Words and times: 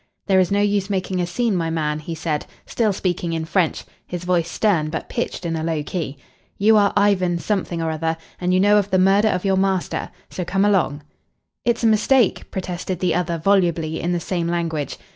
"There 0.25 0.39
is 0.39 0.49
no 0.49 0.61
use 0.61 0.89
making 0.89 1.19
a 1.21 1.27
scene, 1.27 1.55
my 1.55 1.69
man," 1.69 1.99
he 1.99 2.15
said, 2.15 2.47
still 2.65 2.91
speaking 2.91 3.33
in 3.33 3.45
French, 3.45 3.85
his 4.07 4.23
voice 4.23 4.49
stern, 4.49 4.89
but 4.89 5.09
pitched 5.09 5.45
in 5.45 5.55
a 5.55 5.63
low 5.63 5.83
key. 5.83 6.17
"You 6.57 6.75
are 6.75 6.91
Ivan 6.97 7.37
something 7.37 7.83
or 7.83 7.91
other, 7.91 8.17
and 8.39 8.51
you 8.51 8.59
know 8.59 8.77
of 8.79 8.89
the 8.89 8.97
murder 8.97 9.27
of 9.29 9.45
your 9.45 9.57
master. 9.57 10.09
So 10.27 10.43
come 10.43 10.65
along." 10.65 11.03
"It's 11.65 11.83
a 11.83 11.85
mistake," 11.85 12.49
protested 12.49 12.99
the 12.99 13.13
other 13.13 13.37
volubly 13.37 14.01
in 14.01 14.11
the 14.11 14.19
same 14.19 14.47
language. 14.47 14.97